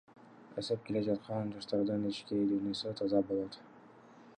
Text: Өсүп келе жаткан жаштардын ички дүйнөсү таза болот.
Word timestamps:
Өсүп 0.61 0.81
келе 0.87 1.03
жаткан 1.09 1.53
жаштардын 1.57 2.09
ички 2.13 2.43
дүйнөсү 2.55 2.97
таза 3.03 3.25
болот. 3.31 3.61